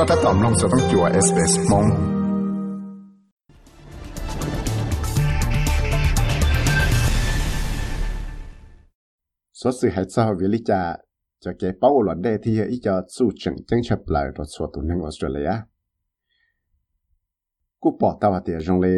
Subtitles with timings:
[0.00, 1.86] ็ถ้าตอมลงจะต้องจัวเอสเอสมง
[9.60, 10.82] สดสื่อให้เจ้าวิลิจา
[11.44, 15.50] จะเก็บเป้าหลอดได้ที่อีจะสู้จังจังฉับไหลรถสวตุนึงออสเตรเลีย
[17.82, 18.96] กูปอตาวเตียจงเลย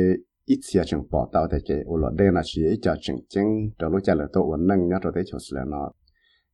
[0.48, 3.46] อีเสียจังปอตาวแต่เกอหลอดได้นะชีอีจะจังจัง
[3.76, 6.01] เดี๋ยวรู้จักเลยตัววันนึงเนี่ยเราได้ชดเสียเนาะแต่ชีขอ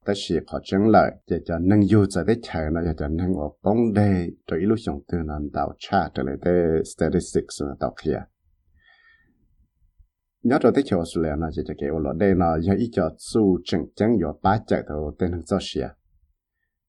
[0.05, 3.07] ta chỉ họ chẳng lợi, giờ cho nâng yêu giờ để chạy nó giờ cho
[3.07, 6.83] nâng ở bóng đề cho ít lúc chúng tôi làm tạo cha trở lại để
[6.83, 8.19] statistics là đọc kia
[10.43, 12.89] nhớ cho tới chiều xuống là nó chỉ cho kêu là đây nó giờ ít
[12.91, 15.87] cho su chứng chứng giờ ba chạy thôi tên thằng sao xia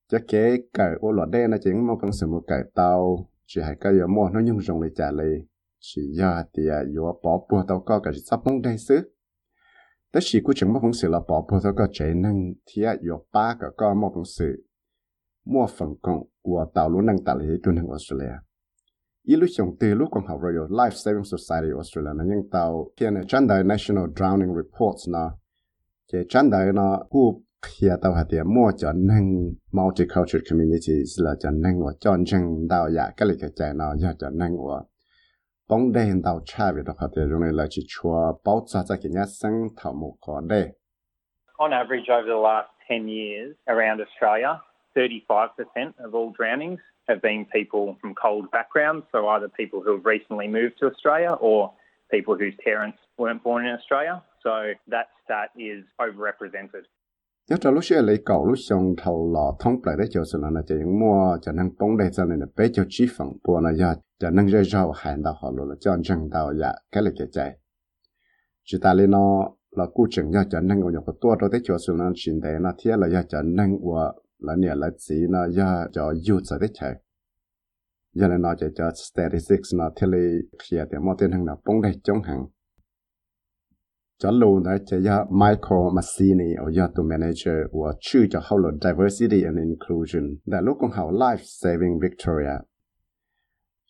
[0.09, 3.61] cho kế cái ô là đây nó chỉ mong cần sự một cái tàu chỉ
[3.61, 5.47] hay cái giờ mua nó nhung rồng để trả lời
[5.81, 9.13] chỉ giờ thì à, giờ bỏ bùa tàu có cái sắp bóng đề xứ?
[10.13, 14.65] 但是古种莫红事了，宝宝这个才能贴有八个个莫红事，
[15.45, 18.43] 莫分工我道路能达理都能我说了。
[19.23, 25.35] 一路上对路工好 Royal Life Saving Society Australia 呢，用到现在站在 National Drowning Reports 呢，
[26.09, 34.90] 这站在呢古贴到下点莫叫能 Multicultural Communities 了，叫能我叫正到呀，个里个在呢要叫能我。
[41.61, 44.61] On average, over the last 10 years around Australia,
[44.97, 45.49] 35%
[46.01, 50.49] of all drownings have been people from cold backgrounds, so either people who have recently
[50.49, 51.73] moved to Australia or
[52.11, 54.21] people whose parents weren't born in Australia.
[54.43, 56.83] So that stat is overrepresented.
[57.51, 60.39] Nhớ cho lúc xưa lấy cầu lúc xong thầu lò thông lại đấy cho sự
[60.53, 63.61] là chỉ mua cho năng bóng đây cho nên là bé cho chi phần bùa
[63.61, 67.03] là giờ cho năng rơi rau hành đào họ là cho chân đào dạ cái
[67.03, 67.59] là chạy chạy
[68.65, 71.79] chỉ ta lên nó là cú chừng giờ cho năng của tua đó đấy cho
[71.87, 75.27] sự là chuyện đấy nó thiết là giờ cho năng của là nhà là gì
[75.29, 76.95] nó giờ cho yêu cho đấy chạy
[78.13, 80.19] giờ này nó chỉ cho statistics nó thiết lý
[80.63, 82.47] khi mà tiền hàng nào bóng đây chống hàng
[84.23, 88.59] cho lâu đấy chỉ giờ Michael Massini ở giờ tụ manager của chữ cho hậu
[88.59, 92.57] là diversity and inclusion đã lúc con hậu life saving Victoria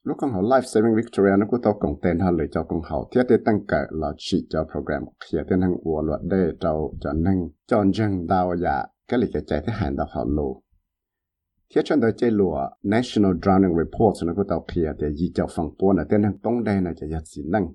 [0.03, 2.81] lúc con hậu life saving Victoria nó cũng tao cộng tên hơn lời cho con
[2.91, 6.51] hậu thiết để tăng cả là chỉ cho program kia tên hàng của luật để
[6.61, 10.25] cho cho năng cho dân đào dạ cái lịch cái chạy thế hành đào hậu
[10.29, 10.63] lù
[11.75, 15.47] thiết chân đời chơi lùa National Drowning Report nó cũng tao kia để gì cho
[15.57, 17.67] phần bốn là tên hàng bóng đây là chạy gì năng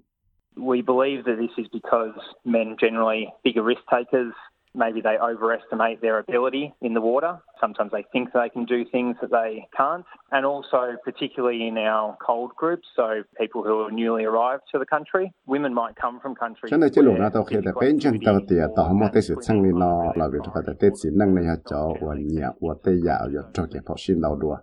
[0.57, 2.13] We believe that this is because
[2.45, 4.33] men generally bigger risk takers.
[4.77, 7.37] Maybe they overestimate their ability in the water.
[7.61, 10.05] Sometimes they think they can do things that they can't.
[10.31, 14.85] And also, particularly in our cold groups, so people who are newly arrived to the
[14.85, 16.71] country, women might come from countries.
[16.71, 19.21] cho nên chế lùa nó tao khi để bên chân tao thì tao không có
[19.21, 22.75] sự sang lên nó là vì phải tết chỉ năng này cho và nhà và
[22.83, 24.57] tây giả và cho cái học sinh đầu đùa.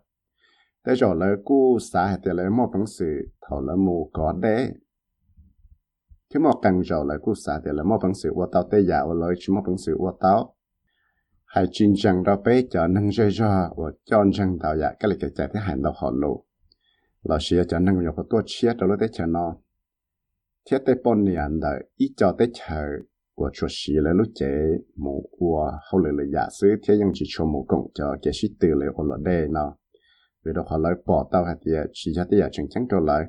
[0.87, 4.69] Thế rồi là cú xã thì là một bằng sự thầu là mù có đấy
[6.35, 8.87] khi mà cần giàu lại cũng xả thì là mà bằng sự qua tao tây
[8.89, 10.55] giả và lời chỉ mà bằng sự qua tao.
[11.45, 14.97] Hai chuyên rằng đó bé cho nâng rơi ra và cho rằng tao giả dạ,
[15.01, 16.45] cái là cái chạy thế hành đạo họ lộ
[17.23, 19.57] là xia cho nâng nhập vào tua chia đó lúc đấy cho nó
[20.71, 22.83] thiết tế bọn này anh đợi ít cho tế chờ
[23.35, 26.69] của chùa xì là lúc chế dạ mù của hậu lệ là giả sư
[27.15, 29.77] chỉ cho mù cộng cho cái sĩ tử lệ ổn lộ đề nó
[30.45, 33.01] vì đó họ lời bỏ tao hạt địa chỉ cho tế giả chân chân cho
[33.01, 33.25] lời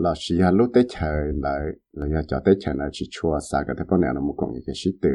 [0.00, 1.12] là chỉ là lúc tết chờ
[1.42, 1.58] là
[1.92, 4.34] là giờ cho tết chờ là chỉ chua xa cái thế bọn này nó một
[4.36, 5.10] công cái sĩ tử.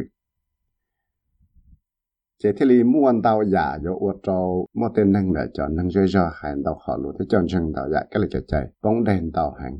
[2.43, 5.67] Chế thế li mua ăn đào giả cho ô tô mua tên năng để cho
[5.67, 8.41] năng chơi cho hàng đào họ lúc thế chọn chân đào giả cái là chạy
[8.47, 9.79] chạy, bóng đèn đào hàng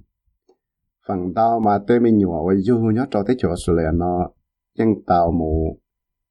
[1.08, 4.30] phần đào mà tên mình nhỏ với du nhớ cho tết chỗ sửa nó
[4.78, 5.80] nhưng đào mù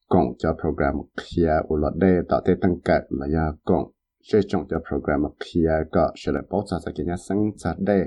[0.09, 3.91] cộng cho program kia ô lọt đê tạo thế tăng cận là giờ cộng
[4.23, 8.05] sẽ chọn cho program kia có sẽ là bảo cho cái nhà sáng sát đề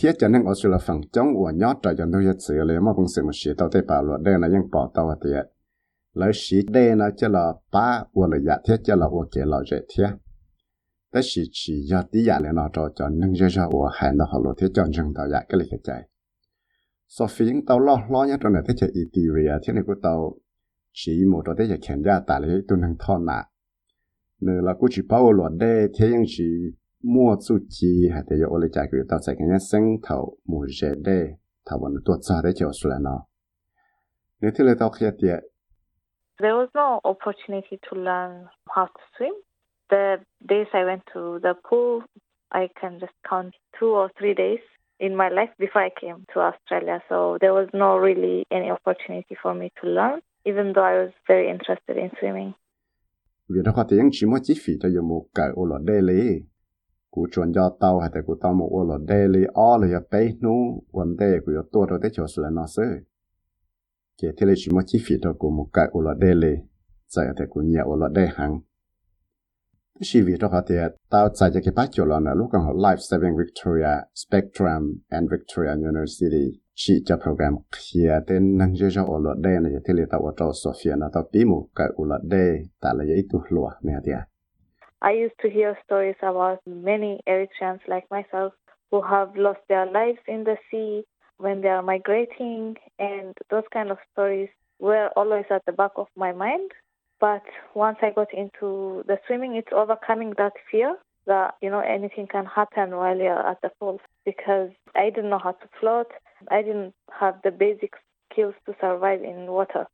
[0.00, 2.80] thiết cho nên ở chỗ là phần chống của nhót trời cho tôi sự là
[2.80, 5.30] mà bằng sự mà sĩ tao thấy bảo luật đây là những bảo tao thì
[6.14, 9.42] lấy sĩ đây nó cho là ba của là giả thiết cho là của kia
[9.44, 10.08] là dễ thiết
[11.12, 14.18] tất sĩ chỉ do tí giả là nó cho cho nâng dễ cho của hàng
[14.18, 16.08] đó họ luật thiết cho rừng tao giả cái này chạy
[17.06, 20.34] so phiến tao lo lo nhất trong này thiết cho Ethiopia thiết này của tao
[20.92, 23.44] chỉ một trong thiết kiểm tra tại lấy tôi nâng thon nạ
[24.40, 26.44] nữa là cũng chỉ bảo luật đây thiết những chỉ
[27.02, 30.66] mua chu chi hay thì yo le cha cái tao sẽ cái sinh thầu mua
[30.80, 31.24] dễ đây
[31.66, 33.24] thầu vẫn tuột ra đấy chiều xuống nó
[34.40, 35.40] nếu thế là tao kia tiệt
[36.40, 39.34] There was no opportunity to learn how to swim.
[39.90, 40.16] The
[40.48, 42.02] days I went to the pool,
[42.48, 44.60] I can just count two or three days
[45.00, 47.00] in my life before I came to Australia.
[47.08, 51.12] So there was no really any opportunity for me to learn, even though I was
[51.26, 52.54] very interested in swimming
[57.10, 59.40] cú chuẩn cho tàu hay là cú tàu một ô lọ đê lý
[59.80, 60.00] là
[60.40, 62.82] nu vấn đề của tôi rồi tới chỗ là nó sẽ
[64.16, 66.54] chỉ thế là chỉ một chi phí cho của một cái ô lọ đê lý
[67.08, 68.60] giờ thì nhiều ô lọ hàng
[70.40, 70.76] đó có thể
[71.10, 75.70] tao tại cái bắt chỗ là lúc còn học Life Saving Victoria, Spectrum and Victoria
[75.70, 77.54] University, chỉ cho program
[77.92, 81.10] kia tên năng cho cho ở luật đây này thì tao ở trong Sofia nó
[81.14, 83.94] tao bí một cái ở luật đây ta là cái tu lúa này.
[84.06, 84.12] thì
[85.00, 88.52] I used to hear stories about many Eritreans like myself
[88.90, 91.04] who have lost their lives in the sea
[91.36, 94.48] when they are migrating, and those kind of stories
[94.80, 96.72] were always at the back of my mind.
[97.20, 97.42] But
[97.74, 100.96] once I got into the swimming, it's overcoming that fear
[101.26, 105.38] that, you know, anything can happen while you're at the pool because I didn't know
[105.38, 106.10] how to float.
[106.50, 107.92] I didn't have the basic
[108.32, 109.86] skills to survive in water.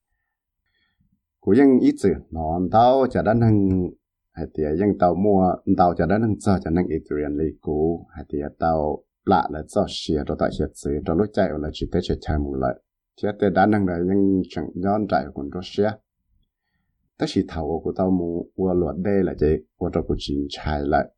[4.35, 8.07] hay thì những tàu mua tàu cho đó nâng cho cho nâng Ethereum lấy cũ
[8.11, 11.69] hay thì tàu lạ là cho xìa, rồi tại xìa xứ rồi lúc chạy là
[11.73, 12.75] chỉ tới chạy chạy một lại
[13.23, 13.87] thì tới đã nâng
[14.51, 15.91] chẳng nhon chạy của rất xìa.
[17.19, 19.47] Tất chỉ tàu của tàu mua qua luật đây là chỉ
[19.77, 21.09] qua cho của chính chạy lại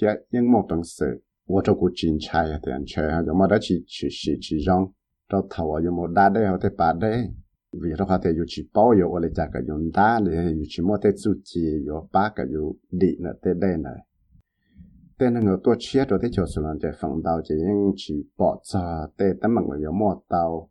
[0.00, 1.06] thì nhưng một đồng sự
[1.46, 4.56] qua cho của chính chạy thì anh chơi hay mà đã chỉ chỉ chỉ chỉ
[4.66, 4.84] rong.
[5.32, 7.26] Cho tàu ở một đa đây hoặc thế ba đây
[7.72, 10.64] vì đó có thể yêu chỉ bao giờ ở lại cái dùng đá để yêu
[10.68, 14.06] chỉ mua tới chút chỉ yêu ba cái yêu đi nữa tới đây này.
[15.18, 17.92] Tên là người tôi chia rồi tới cho số lượng chạy phòng tàu chỉ những
[17.96, 20.70] chỉ bỏ cho tới tấm bằng người yêu mua tàu.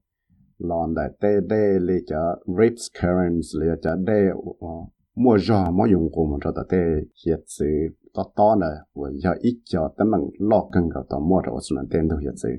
[0.57, 4.27] Lon đại tê đê lì cho rips currents lì cho đê
[4.59, 4.67] ờ,
[5.15, 6.77] mua giò, mua dùng của mình cho tê
[7.25, 7.65] hiện sự
[8.13, 11.59] to to nè và giờ ít cho tấm bằng lo cần cầu tao mua rồi
[11.61, 12.49] xuống tên đâu hiện sự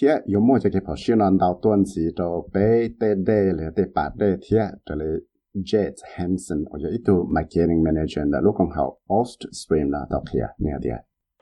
[0.00, 3.42] thế có mua cho cái bảo xuyên lần đầu tuần gì cho bé tê đê
[3.58, 5.10] lì tê bà đê thế cho lì
[5.52, 10.94] Jet Hansen 或者一度 marketing manager 的，如果好 Oststream 啦，到kia 那啲。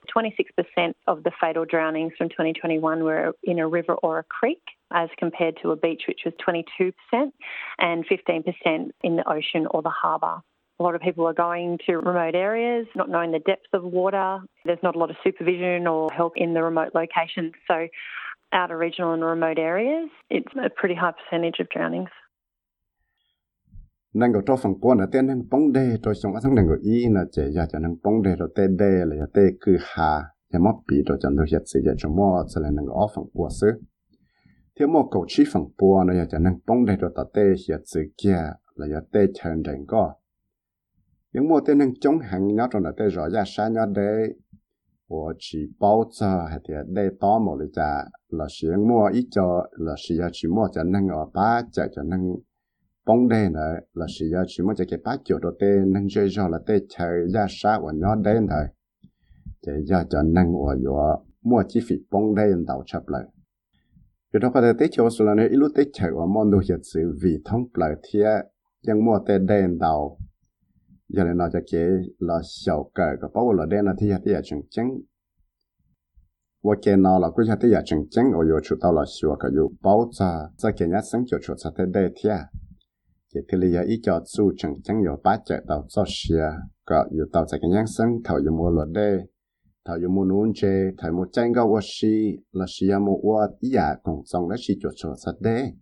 [0.08, 5.10] 26% of the fatal drownings from 2021 were in a river or a creek, as
[5.20, 7.32] compared to a beach, which was 22%,
[7.76, 10.40] and 15% in the ocean or the harbour.
[10.80, 14.40] A lot of people are going to remote areas, not knowing the depth of water.
[14.64, 17.52] There's not a lot of supervision or help in the remote locations.
[17.68, 17.88] So,
[18.53, 22.09] outer regional and remote areas, it's a pretty high percentage of drownings.
[24.13, 26.75] nang go to phang phần na ten nang pong de to song asang nang go
[26.83, 29.71] i na che ya cha nang pong de đề te de le ya te ku
[29.89, 30.11] ha
[30.53, 33.07] ya mo pi to chan do yat se ya cho mo sa le nang go
[33.15, 33.67] phang bùa se
[34.75, 37.45] thiếu mo cầu chi phang bùa na ya cha nang pong de rồi ta te
[37.69, 38.43] yat se kia
[38.75, 40.05] là ya te chan rèn go
[41.33, 44.09] những mo te nang chong hang nhớ to na te ro ya sa nya de
[45.12, 49.42] 我去包着还得得到某的家，老师摸一脚，
[49.78, 52.40] 老师要去摸着能个把着就能。
[53.08, 56.48] bóng đê này là sử dụng chỉ một cái bát chỗ đồ tê nâng chơi cho
[56.48, 58.64] là tê chơi ra sa và nhỏ đen thôi
[59.66, 63.22] để ra cho nâng và yo mua chi phí bóng đê đầu chấp lại
[64.32, 66.58] vì đó có thể tê chỗ số là nếu lúc tê chơi và món đồ
[66.58, 68.20] hiện sự vì thông lại thì
[68.86, 70.18] ยังmua tê đen đầu
[71.09, 71.87] giờ này nó cho chế
[72.19, 74.89] là sầu cờ cái bao là đen là thì thì chẳng chẳng
[76.63, 79.51] và cái nào là cái thì chẳng chẳng ở yêu chúng ta là sầu cái
[79.55, 82.47] chỗ bao giờ sẽ cái nhà sinh chủ chúng ta thế đây thì à?
[83.33, 86.51] Cái thì là ít cho chú chẳng chẳng có ba chế tàu cho xe
[86.85, 89.17] có có tàu cái nhà sinh thầu có mua là đây
[89.85, 93.49] thầu có mua nuôn chế thầu mua tranh cái vật gì là gì mua vật
[93.61, 95.73] gì à cũng trong là gì cho chúng ta đây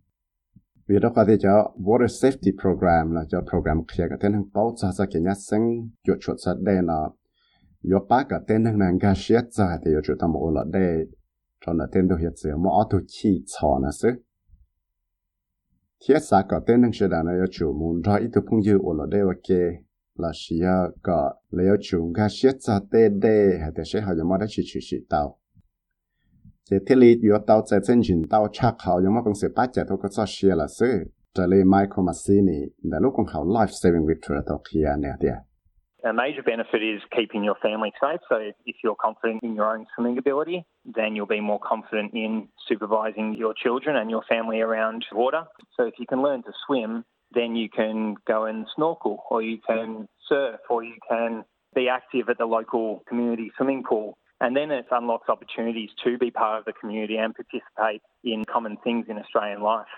[0.87, 4.45] vì đó có thể cho water safety program là cho program kia cái tên hàng
[4.53, 7.09] bao giờ sẽ cái nhà sinh chuột chuột sẽ đây là
[7.91, 10.63] yo ba cái tên hàng nàng cái siết ra thì yo chuột tao một là
[10.71, 11.05] đây.
[11.65, 14.13] Cho nó tên đồ hiện giờ mà auto chi chọn nó sức
[16.07, 18.63] thiết xã cái tên hàng sẽ là nó yo chuột muốn ra ít thứ phong
[18.63, 19.57] dư ở đây ok
[20.15, 20.61] là chỉ
[21.03, 24.37] có lấy yo chuột cái xét ra đây đê hay là sẽ họ giống mà
[24.47, 25.40] chỉ chỉ chỉ tao
[26.69, 29.53] chỉ thiết lý yếu tàu tại chân trình tàu chắc họ giống mà bằng sự
[29.55, 30.91] bắt chặt thôi có cho xe là sự
[31.33, 32.07] trở lại Michael
[33.57, 34.07] life saving
[34.71, 35.35] kia
[36.03, 38.21] A major benefit is keeping your family safe.
[38.27, 40.63] So, if you're confident in your own swimming ability,
[40.95, 45.43] then you'll be more confident in supervising your children and your family around water.
[45.77, 47.03] So, if you can learn to swim,
[47.35, 51.43] then you can go and snorkel, or you can surf, or you can
[51.75, 54.17] be active at the local community swimming pool.
[54.40, 58.76] And then it unlocks opportunities to be part of the community and participate in common
[58.84, 59.88] things in Australian life.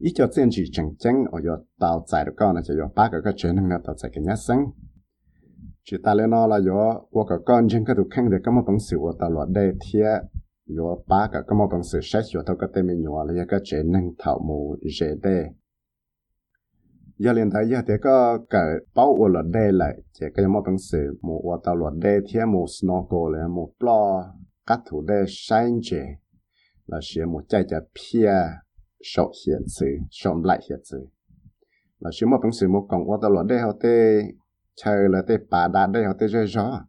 [0.00, 4.72] 一叫政治竞争，我要到在的讲呢，就要八个个权能呢，到在个一生。
[5.84, 10.04] 只大了那了要我个干净个都看的，咁么本事我到落地贴，
[10.66, 15.54] 要八个咁么本事，谁学到个对面要了一个权能头目热的。
[17.23, 20.59] Giờ liền thấy giờ thì có cái bảo ở luật đây lại, chỉ cái mà
[20.65, 24.25] bằng sự, một ở tàu luật đây thì một snorkel là một plo
[24.67, 26.05] cắt thủ đây sáng chế
[26.85, 28.33] là sẽ một chạy chạy pia
[29.03, 31.07] sọ hiện sự sọ lại hiện sự.
[31.99, 34.21] Là sẽ mà bằng sự, một còn ở tàu luật đây họ tê,
[34.75, 36.85] chơi là tê bà đá đây họ tê rơi gió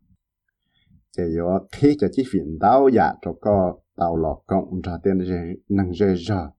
[1.17, 5.19] chỉ có khi cho chi phiền đau dạ cho có tàu lọ cộng ra tiền
[5.69, 6.51] năng rơi gió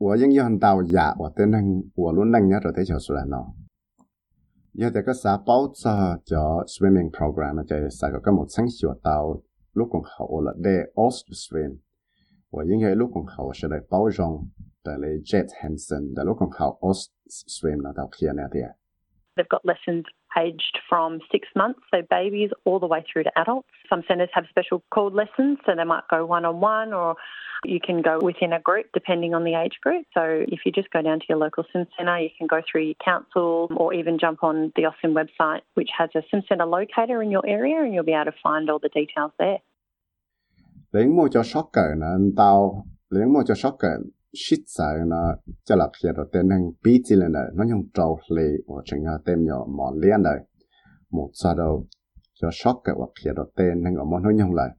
[0.00, 3.54] 我应用到呀，我的能我论能呀，就得就出来咯。
[4.72, 9.40] 有这个啥包着叫 swimming program 就啥个根本成学到
[9.72, 11.78] 陆公好了的 Ost swim，
[12.50, 14.50] 我应该陆公好是来包容
[14.82, 18.76] 的来 Jet Hansen 的陆公好 Ost swim 那到去那点。
[19.34, 20.04] They've got lessons
[20.38, 23.68] aged from six months, so babies, all the way through to adults.
[23.88, 27.16] Some centres have special called lessons, so they might go one on one or
[27.64, 30.04] you can go within a group depending on the age group.
[30.12, 32.82] So if you just go down to your local sim centre, you can go through
[32.82, 37.22] your council or even jump on the Austin website, which has a sim centre locator
[37.22, 39.60] in your area, and you'll be able to find all the details there.
[40.90, 44.10] 零冇咗 shock 嘅呢，到零冇咗 shock 嘅。
[44.33, 45.35] shit sai na
[45.65, 48.81] cho là khi đó tên năng bị chỉ lên đấy nó nhung trâu lì và
[48.85, 50.39] chẳng ngờ tên nhỏ mỏ liên đấy
[51.09, 51.87] một sao đầu
[52.33, 54.69] cho shock cái hoặc khi đó tên năng ở món nó nhung lại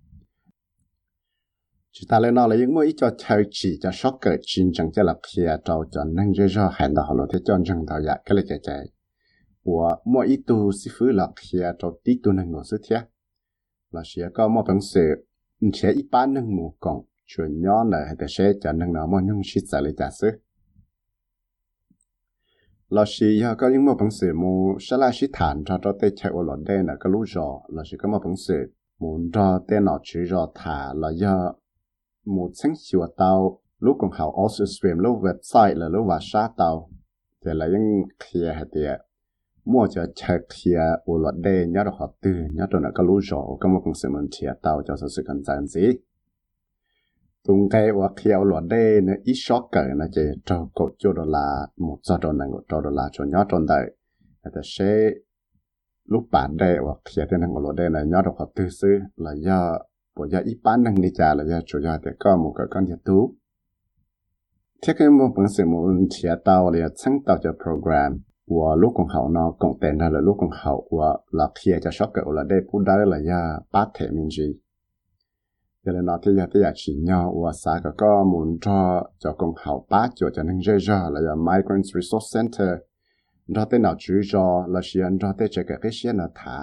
[1.92, 4.92] chúng ta lên nói là những mỗi cho chơi chỉ cho shock cái chuyện chẳng
[4.92, 7.86] cho là khi trâu cho năng dễ cho hẹn đó họ lo thế cho chẳng
[7.88, 8.86] thảo dạ cái là chạy chạy
[9.64, 13.00] và mỗi ít tu sư phụ là khi trâu tí tu năng ngồi sư thiết
[13.90, 15.26] là sẽ có một bằng sự
[15.74, 17.04] sẽ ít bán năng mù cộng
[17.36, 20.30] chuẩn nhỏ này hay sẽ cho nâng nó mà nhung sĩ trả lại trả sự
[22.92, 23.26] là sẽ
[23.58, 26.42] có những một bằng sự mu sẽ là sĩ thản cho cho tê chạy ở
[26.42, 29.80] lọt đây là cái lũ rõ là sẽ có một bằng sự muốn cho tê
[29.80, 30.92] nó chữ rò thả.
[30.94, 31.54] Là do
[32.24, 36.48] một sáng chiều tàu lúc còn học also stream lúc website là lúc vào sát
[36.56, 36.90] tàu
[37.44, 38.80] thì là những kia hay thì
[39.64, 43.06] mua cho chạy kia ở luật đề nhớ được họ từ nhớ được là cái
[43.06, 45.88] lũ rõ cái một bằng sự mình chia tàu cho sự sự cần gì
[47.48, 51.12] tung cái và khéo lo đây nó ít sót cỡ nó chỉ cho cột cho
[51.12, 53.96] đô la một giờ đô này một đô la cho nhớ trong đời
[54.42, 55.10] là sẽ
[56.04, 58.98] lúc bạn đây và khéo thế này lo đây là nhớ được học tư sư
[59.16, 59.78] là do
[60.16, 62.66] bộ do ít bán năng đi trả là do chủ do thì có một cái
[62.70, 63.34] con thiết tú
[64.86, 68.92] thế cái một phần sự một chia tàu là sáng tạo cho program của lúc
[68.96, 72.22] còn hậu nó cộng tên là lúc còn hậu của là khéo cho sót cỡ
[72.26, 74.54] là đây cũng đó là do bát thể mình gì
[75.84, 79.02] giờ là nó thì giờ thì giờ chỉ nhau và xã có có muốn cho
[79.18, 82.78] cho công hậu bá cho cho nên dễ dàng là giờ migrants resource center.
[83.48, 86.58] Nó tên nào chú cho là chỉ anh cho cái cái xe nó thả.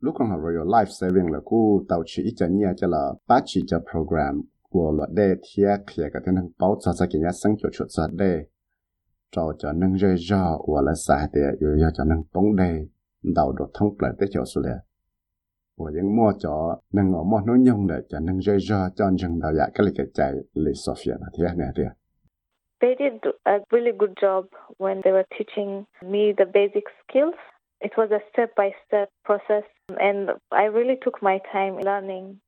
[0.00, 3.12] Lúc còn học Royal Life Saving là cô tàu chỉ ít chân nhà cho là
[3.28, 7.22] bác chỉ cho program của luật đề thiệt thì cái tên hàng bảo cho cái
[7.22, 8.44] nhà sinh cho chuột sát đề
[9.36, 10.44] cho cho nên dễ ra
[10.74, 12.86] và là xã thì rồi cho cho nên bóng đề
[13.34, 14.60] đầu đột thông lại tới chỗ số
[15.78, 18.88] lệ và những mua cho nâng ở mua nói nhung để cho nâng rơi ra
[18.96, 21.92] cho chừng đầu dạ cái lịch cái chạy lịch Sophia là thiệt này thiệt
[22.80, 24.44] They did a really good job
[24.78, 27.34] when they were teaching me the basic skills.
[27.80, 32.38] It was a step by step process, and I really took my time learning,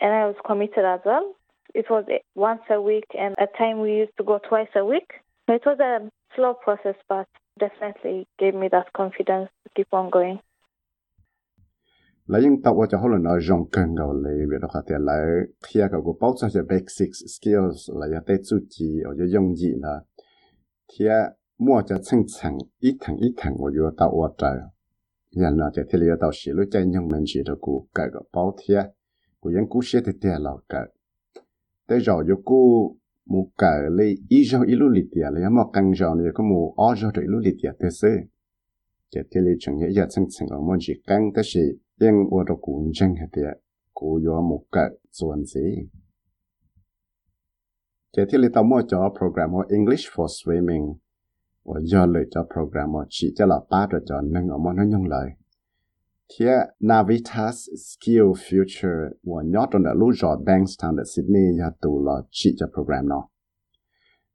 [0.00, 1.34] and I was committed as well.
[1.74, 2.04] It was
[2.34, 5.08] once a week, and at time we used to go twice a week.
[5.46, 10.10] So it was a slow process, but definitely gave me that confidence to keep on
[10.10, 10.40] going
[12.28, 14.96] lấy những tàu cho họ là nói rộng cần gạo lấy việc đó có thể
[14.98, 15.26] lấy
[15.66, 19.56] khi gạo của bao cho basic skills, là ya tế chủ trì ở cho dùng
[19.56, 20.00] gì là
[20.92, 21.06] thì
[21.58, 24.58] mua cho chân chẳng ít thằng ít thằng của yo tàu ở trời.
[25.32, 28.06] Nhà nó cho thì lấy tàu xí lúc chạy nhung mình chỉ được của cái
[28.12, 28.74] gạo bao thì
[29.40, 30.82] của những cú xe thì tiền là cái
[31.86, 35.62] tới rồi yo cú mu cái lấy ít rồi ít lúc lịch tiền lấy mà
[35.72, 38.08] càng rồi thì có mu ở rồi ít lúc lịch tiền thế chứ
[39.10, 43.58] chỉ thì lấy chẳng nhớ giờ chân chẳng ở môn chỉ càng tới gì 因我的古正系啲
[43.92, 45.88] 古有木嘅算是。
[48.12, 50.98] 这天你到末咗 program 我 English for swimming，
[51.62, 55.08] 我要嚟咗 program 我 chỉ cho là ba rồi cho nên ở món nó nhung
[56.80, 62.22] Navitas Skill Future 我 nhớ trong đó lúc rồi Bankstown ở Sydney ya tụ là
[62.30, 63.28] chỉ cho program nó.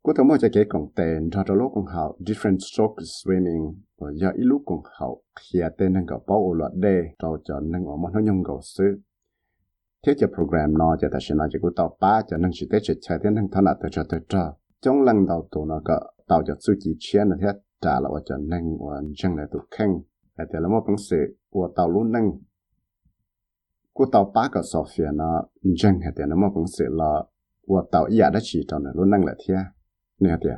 [0.04, 3.74] Cô thấy mỗi cái cái còn tên cho cho lúc còn học different stroke swimming
[4.04, 7.38] và giờ ít lúc còn hậu khía tên nên có bao ở loạt đề tàu
[7.44, 9.00] cho nên ở món nó nhung cầu sư
[10.06, 12.68] thế cho program nó, cho ta sẽ nói cho cô tàu ba cho nên chỉ
[12.72, 15.66] tế chỉ chạy tên nên thân nào tới cho tới cho trong lần đầu tụ
[15.66, 17.48] nó có tàu cho suy chỉ chiến là thế,
[17.82, 19.90] trả lại cho nên và chân là tụ khen
[20.38, 22.32] là thế là một bằng sự của tàu luôn nâng
[23.94, 25.44] của tàu ba cái Sophia nó
[25.78, 27.24] chân là thế là một bằng sự là
[27.68, 29.56] của tàu ý đã chỉ tàu nó luôn nâng là thế.
[30.20, 30.50] Nè thế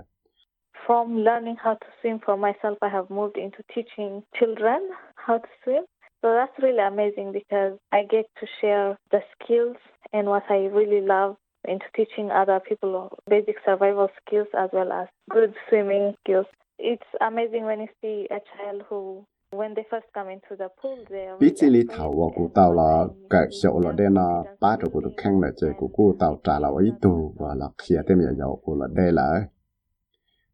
[0.85, 5.47] from learning how to swim for myself, I have moved into teaching children how to
[5.63, 5.83] swim.
[6.21, 9.77] So that's really amazing because I get to share the skills
[10.13, 11.35] and what I really love
[11.67, 16.45] into teaching other people basic survival skills as well as good swimming skills.
[16.77, 20.97] It's amazing when you see a child who when they first come into the pool
[21.09, 24.43] they are biết chỉ lý thảo và cụ tàu là cái sổ là đen là
[24.59, 27.55] ba chỗ cụ được khăn là chơi cụ cụ tàu trả là ý tù và
[27.55, 29.47] là khía thêm giờ dầu cụ là đây là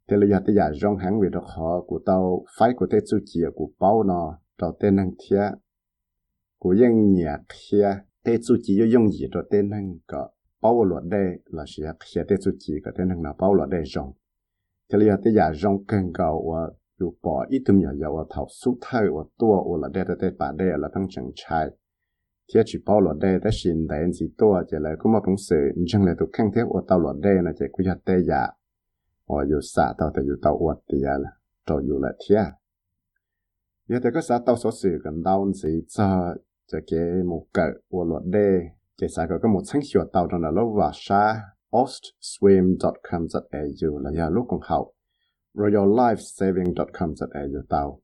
[0.09, 3.03] thế là giờ tới giờ rong hàng về được họ của tao phải của tết
[3.11, 5.51] suy chia của bao nó cho tên năng thia
[6.59, 7.87] của dân nhà thia
[8.23, 10.29] tết suy chia cho gì cho tên năng có
[10.61, 13.69] bao luật đây là sẽ sẽ tết suy chia có tên năng nào bao luật
[13.69, 14.11] đây rong.
[14.91, 18.17] Thế là giờ tới giờ rong cần cầu và dù bỏ ít thêm nhỏ dầu
[18.17, 21.07] và thảo su thay và tua và là đây là tết bà đây là thằng
[21.09, 21.69] chẳng trai.
[22.53, 25.19] Thế chỉ bao luật đây đã xin đại anh gì tua, chỉ là cũng mà
[25.25, 27.85] phóng sự, nhưng lại là khen khăng thế và tao luật đây là chỉ quy
[27.85, 28.47] hoạch tới giờ
[29.31, 32.57] 我有啥到的有到我的呀了，都有了天。
[33.85, 36.03] 有这个啥到所是个脑子这
[36.67, 44.91] 这个木个我落的，这啥个个木成学到的了罗瓦沙 ostswim.com.au 了呀，路更好
[45.53, 48.01] royallifesaving.com.au 到。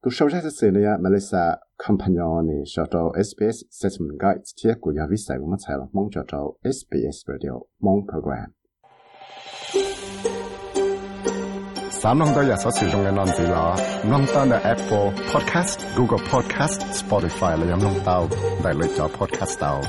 [0.00, 4.92] tu sau ra sẽ là Malaysia company ni cho to SBS Assessment Guide thiết của
[4.92, 8.52] giáo viên sai của mắt sai là mong cho to SBS Radio mong program
[12.03, 18.27] 三弄到日所使用嘅单字啦，弄到嘅 Apple Podcast、Google Podcast、Spotify 嚟饮弄到，
[18.63, 19.81] 嚟嚟咗 Podcast 到。